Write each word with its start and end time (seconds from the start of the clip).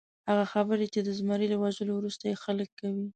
هغه 0.29 0.45
خبرې 0.53 0.87
چې 0.93 0.99
د 1.03 1.09
زمري 1.19 1.47
له 1.49 1.57
وژلو 1.63 1.93
وروسته 1.95 2.23
یې 2.29 2.41
خلک 2.43 2.69
کوي. 2.79 3.05